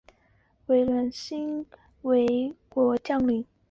[0.03, 0.05] 其子
[0.77, 1.65] 阮文馨
[2.01, 3.45] 为越南国军将领。